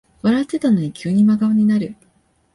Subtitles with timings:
[0.23, 1.95] 笑ってたのに急に真顔になる